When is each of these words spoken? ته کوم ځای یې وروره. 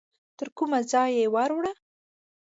ته 0.37 0.43
کوم 0.57 0.71
ځای 0.91 1.09
یې 1.19 1.25
وروره. 1.33 1.71